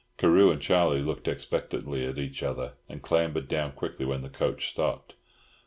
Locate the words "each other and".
2.17-3.03